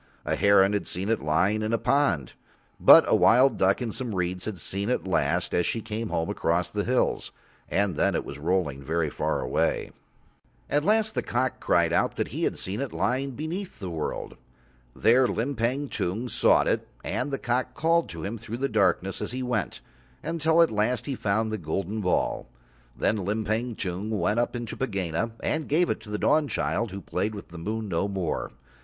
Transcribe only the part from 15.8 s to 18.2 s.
Tung sought it and the cock called